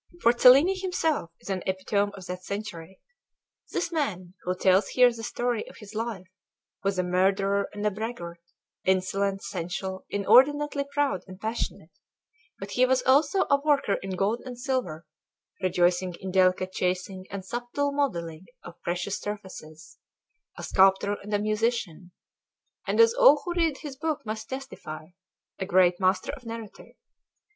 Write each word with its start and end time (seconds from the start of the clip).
For 0.23 0.33
Cellini 0.33 0.73
himself 0.73 1.29
is 1.41 1.51
an 1.51 1.61
epitome 1.67 2.11
of 2.15 2.25
that 2.25 2.43
century. 2.43 2.99
This 3.69 3.91
man 3.91 4.33
who 4.41 4.55
tells 4.55 4.87
here 4.87 5.13
the 5.13 5.21
story 5.21 5.69
of 5.69 5.75
his 5.77 5.93
life 5.93 6.25
was 6.83 6.97
a 6.97 7.03
murderer 7.03 7.69
and 7.71 7.85
a 7.85 7.91
braggart, 7.91 8.39
insolent, 8.83 9.43
sensual, 9.43 10.07
inordinately 10.09 10.85
proud 10.91 11.21
and 11.27 11.39
passionate; 11.39 11.91
but 12.57 12.71
he 12.71 12.85
was 12.87 13.03
also 13.03 13.45
a 13.51 13.61
worker 13.63 13.99
in 14.01 14.15
gold 14.15 14.41
and 14.43 14.57
silver, 14.57 15.05
rejoicing 15.61 16.15
in 16.19 16.31
delicate 16.31 16.71
chasing 16.71 17.27
and 17.29 17.45
subtle 17.45 17.91
modelling 17.91 18.47
of 18.63 18.81
precious 18.81 19.19
surfaces; 19.19 19.99
a 20.57 20.63
sculptor 20.63 21.13
and 21.21 21.31
a 21.31 21.37
musician; 21.37 22.09
and, 22.87 22.99
as 22.99 23.13
all 23.13 23.43
who 23.45 23.53
read 23.53 23.77
his 23.81 23.97
book 23.97 24.25
must 24.25 24.49
testify, 24.49 25.09
a 25.59 25.65
great 25.67 25.99
master 25.99 26.31
of 26.31 26.43
narrative. 26.43 26.95